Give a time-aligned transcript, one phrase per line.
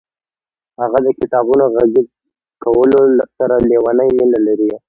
[0.81, 2.07] هغه د کتابونو غږیز
[2.63, 3.01] کولو
[3.37, 4.69] سره لیونۍ مینه لري.